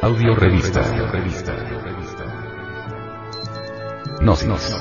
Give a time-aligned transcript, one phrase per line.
[0.00, 0.80] Audio revista.
[4.20, 4.76] Gnosis.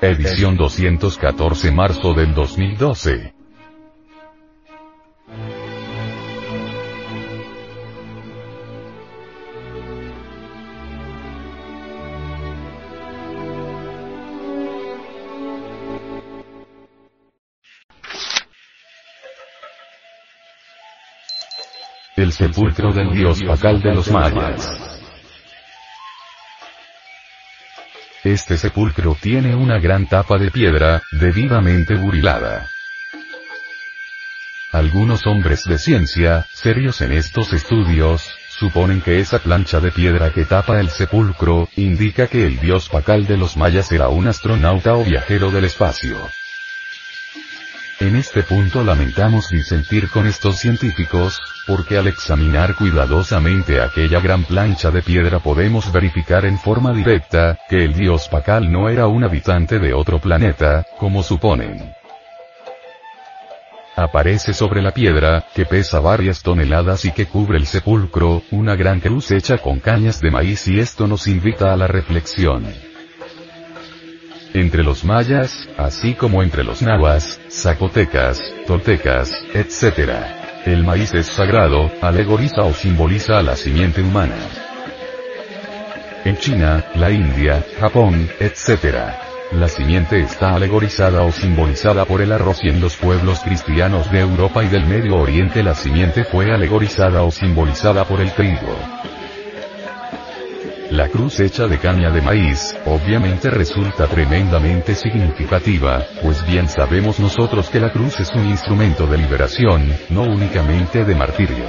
[0.00, 3.41] Edición 214 marzo del 2012.
[22.22, 24.70] El sepulcro del dios Pacal de los mayas.
[28.22, 32.68] Este sepulcro tiene una gran tapa de piedra, debidamente burilada.
[34.70, 40.44] Algunos hombres de ciencia, serios en estos estudios, suponen que esa plancha de piedra que
[40.44, 45.02] tapa el sepulcro, indica que el dios Pacal de los mayas era un astronauta o
[45.02, 46.16] viajero del espacio.
[48.02, 54.90] En este punto lamentamos disentir con estos científicos, porque al examinar cuidadosamente aquella gran plancha
[54.90, 59.78] de piedra podemos verificar en forma directa, que el dios Pacal no era un habitante
[59.78, 61.94] de otro planeta, como suponen.
[63.94, 68.98] Aparece sobre la piedra, que pesa varias toneladas y que cubre el sepulcro, una gran
[68.98, 72.91] cruz hecha con cañas de maíz y esto nos invita a la reflexión.
[74.54, 80.10] Entre los mayas, así como entre los nahuas, zapotecas, toltecas, etc.
[80.66, 84.36] El maíz es sagrado, alegoriza o simboliza a la simiente humana.
[86.24, 88.94] En China, la India, Japón, etc.
[89.52, 94.20] La simiente está alegorizada o simbolizada por el arroz y en los pueblos cristianos de
[94.20, 98.76] Europa y del Medio Oriente la simiente fue alegorizada o simbolizada por el trigo.
[100.92, 107.70] La cruz hecha de caña de maíz, obviamente resulta tremendamente significativa, pues bien sabemos nosotros
[107.70, 111.64] que la cruz es un instrumento de liberación, no únicamente de martirio.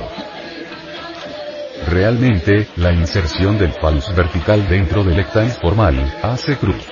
[1.87, 6.85] Realmente, la inserción del falus vertical dentro del ectans formal, hace cruz.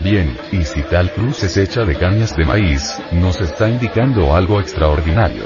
[0.00, 4.60] Bien, y si tal cruz es hecha de cañas de maíz, nos está indicando algo
[4.60, 5.44] extraordinario.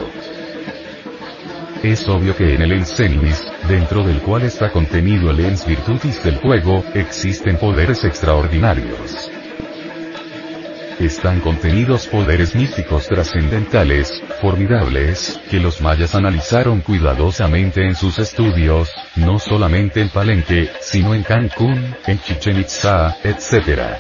[1.84, 6.38] Es obvio que en el Ensenimis, dentro del cual está contenido el Ens Virtutis del
[6.38, 9.30] juego, existen poderes extraordinarios.
[10.98, 19.38] Están contenidos poderes místicos trascendentales, formidables, que los mayas analizaron cuidadosamente en sus estudios, no
[19.38, 23.98] solamente en Palenque, sino en Cancún, en Chichen Itza, etc.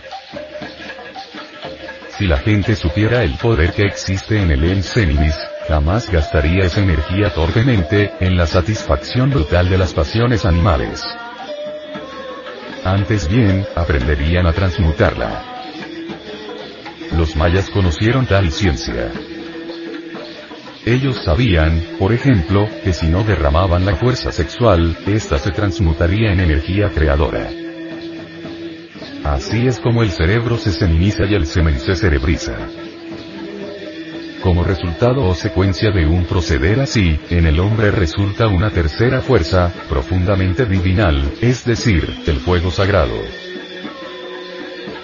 [2.16, 5.36] Si la gente supiera el poder que existe en el Ensenimis,
[5.68, 11.04] jamás gastaría esa energía torpemente, en la satisfacción brutal de las pasiones animales.
[12.84, 15.44] Antes bien, aprenderían a transmutarla.
[17.14, 19.12] Los mayas conocieron tal ciencia.
[20.86, 26.40] Ellos sabían, por ejemplo, que si no derramaban la fuerza sexual, ésta se transmutaría en
[26.40, 27.50] energía creadora.
[29.22, 32.56] Así es como el cerebro se seminiza y el semen se cerebriza.
[34.42, 39.72] Como resultado o secuencia de un proceder así, en el hombre resulta una tercera fuerza,
[39.88, 43.16] profundamente divinal, es decir, el fuego sagrado.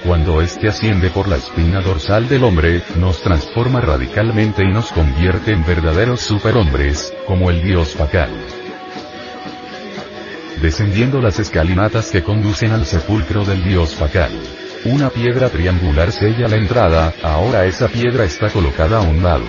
[0.05, 5.53] Cuando éste asciende por la espina dorsal del hombre, nos transforma radicalmente y nos convierte
[5.53, 8.31] en verdaderos superhombres, como el dios Pacal.
[10.62, 14.31] Descendiendo las escalinatas que conducen al sepulcro del dios Pacal.
[14.87, 19.47] Una piedra triangular sella la entrada, ahora esa piedra está colocada a un lado.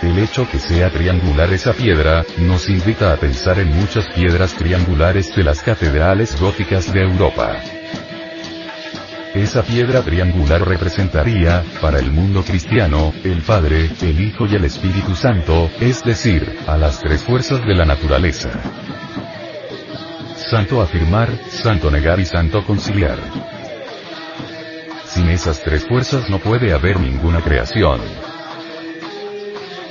[0.00, 5.36] El hecho que sea triangular esa piedra, nos invita a pensar en muchas piedras triangulares
[5.36, 7.60] de las catedrales góticas de Europa.
[9.34, 15.14] Esa piedra triangular representaría, para el mundo cristiano, el Padre, el Hijo y el Espíritu
[15.14, 18.48] Santo, es decir, a las tres fuerzas de la naturaleza.
[20.52, 23.16] Santo afirmar, santo negar y santo conciliar.
[25.06, 28.02] Sin esas tres fuerzas no puede haber ninguna creación.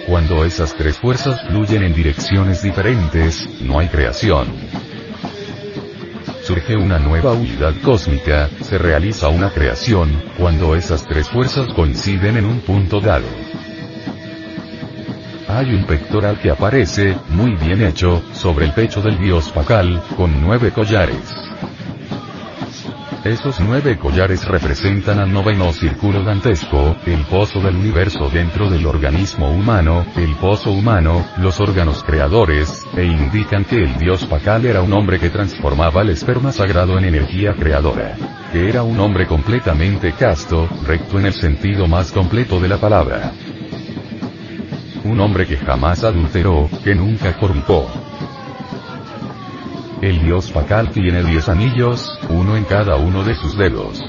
[0.06, 4.54] Cuando esas tres fuerzas fluyen en direcciones diferentes, no hay creación.
[6.44, 12.46] Surge una nueva unidad cósmica, se realiza una creación, cuando esas tres fuerzas coinciden en
[12.46, 13.26] un punto dado.
[15.52, 20.42] Hay un pectoral que aparece, muy bien hecho, sobre el pecho del dios Pacal, con
[20.42, 21.36] nueve collares.
[23.26, 29.52] Esos nueve collares representan al noveno círculo dantesco, el pozo del universo dentro del organismo
[29.52, 34.94] humano, el pozo humano, los órganos creadores, e indican que el dios Pacal era un
[34.94, 38.16] hombre que transformaba el esperma sagrado en energía creadora.
[38.54, 43.34] Que era un hombre completamente casto, recto en el sentido más completo de la palabra.
[45.04, 47.88] Un hombre que jamás adulteró, que nunca corrupó.
[50.02, 54.04] El dios Pakal tiene diez anillos, uno en cada uno de sus dedos.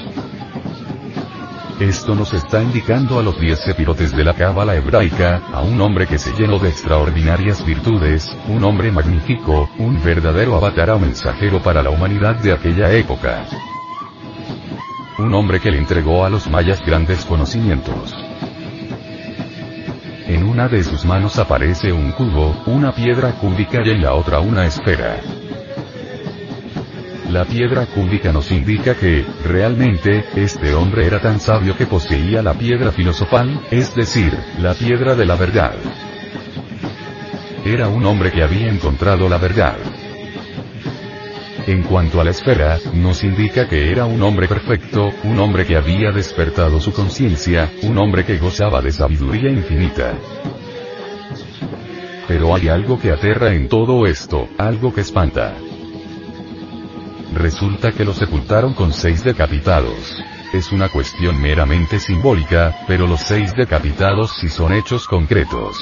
[1.81, 6.07] Esto nos está indicando a los diez sepirotes de la cábala hebraica, a un hombre
[6.07, 11.83] que se llenó de extraordinarias virtudes, un hombre magnífico, un verdadero avatar o mensajero para
[11.83, 13.47] la humanidad de aquella época.
[15.19, 18.15] Un hombre que le entregó a los mayas grandes conocimientos.
[20.27, 24.41] En una de sus manos aparece un cubo, una piedra cúbica y en la otra
[24.41, 25.21] una esfera.
[27.29, 32.55] La piedra cúbica nos indica que, realmente, este hombre era tan sabio que poseía la
[32.55, 35.75] piedra filosofal, es decir, la piedra de la verdad.
[37.65, 39.77] Era un hombre que había encontrado la verdad.
[41.67, 45.77] En cuanto a la esfera, nos indica que era un hombre perfecto, un hombre que
[45.77, 50.13] había despertado su conciencia, un hombre que gozaba de sabiduría infinita.
[52.27, 55.55] Pero hay algo que aterra en todo esto, algo que espanta.
[57.33, 60.21] Resulta que lo sepultaron con seis decapitados.
[60.53, 65.77] Es una cuestión meramente simbólica, pero los seis decapitados sí son hechos concretos.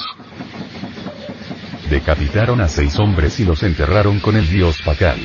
[1.89, 5.19] Decapitaron a seis hombres y los enterraron con el dios Pakal.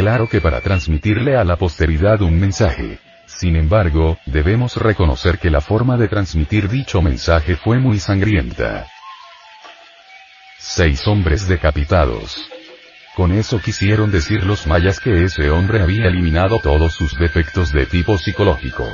[0.00, 2.98] Claro que para transmitirle a la posteridad un mensaje.
[3.26, 8.86] Sin embargo, debemos reconocer que la forma de transmitir dicho mensaje fue muy sangrienta.
[10.56, 12.48] Seis hombres decapitados.
[13.14, 17.84] Con eso quisieron decir los mayas que ese hombre había eliminado todos sus defectos de
[17.84, 18.88] tipo psicológico.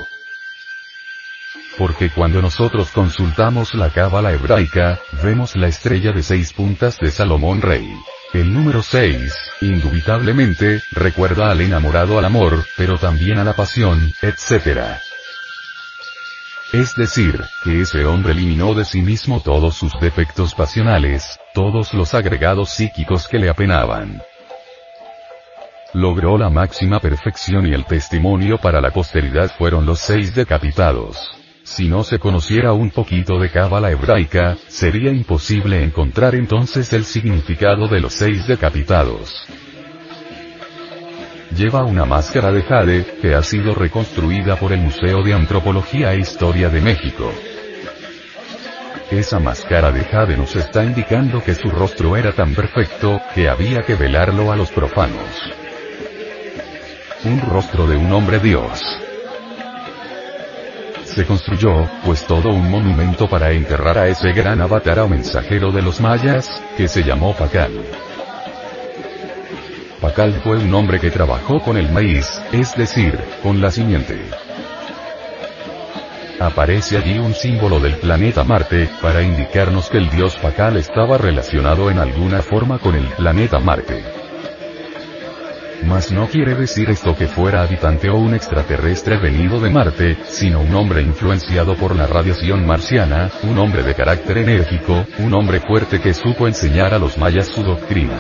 [1.79, 7.62] Porque cuando nosotros consultamos la cábala hebraica, vemos la estrella de seis puntas de Salomón
[7.62, 7.94] Rey.
[8.36, 14.98] El número 6, indubitablemente, recuerda al enamorado al amor, pero también a la pasión, etc.
[16.70, 22.12] Es decir, que ese hombre eliminó de sí mismo todos sus defectos pasionales, todos los
[22.12, 24.20] agregados psíquicos que le apenaban.
[25.94, 31.26] Logró la máxima perfección y el testimonio para la posteridad fueron los seis decapitados.
[31.66, 37.88] Si no se conociera un poquito de cábala hebraica, sería imposible encontrar entonces el significado
[37.88, 39.46] de los seis decapitados
[41.56, 46.20] lleva una máscara de jade, que ha sido reconstruida por el Museo de Antropología e
[46.20, 47.32] Historia de México.
[49.10, 53.82] Esa máscara de jade nos está indicando que su rostro era tan perfecto, que había
[53.82, 55.30] que velarlo a los profanos.
[57.24, 58.82] Un rostro de un hombre Dios.
[61.16, 65.80] Se construyó, pues todo un monumento para enterrar a ese gran avatar o mensajero de
[65.80, 67.72] los mayas, que se llamó Pacal.
[69.98, 74.20] Pacal fue un hombre que trabajó con el maíz, es decir, con la simiente.
[76.38, 81.90] Aparece allí un símbolo del planeta Marte, para indicarnos que el dios Pacal estaba relacionado
[81.90, 84.25] en alguna forma con el planeta Marte.
[85.84, 90.61] Mas no quiere decir esto que fuera habitante o un extraterrestre venido de Marte, sino
[90.61, 96.00] un hombre influenciado por la radiación marciana, un hombre de carácter enérgico, un hombre fuerte
[96.00, 98.19] que supo enseñar a los mayas su doctrina.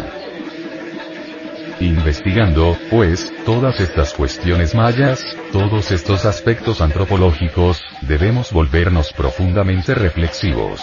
[1.80, 10.82] Investigando, pues, todas estas cuestiones mayas, todos estos aspectos antropológicos, debemos volvernos profundamente reflexivos.